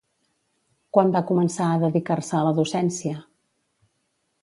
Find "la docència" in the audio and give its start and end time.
2.51-3.25